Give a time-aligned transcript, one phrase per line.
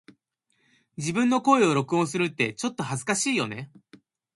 [0.97, 3.99] 自分の声を録音するってちょっと恥ずかしいよね🫣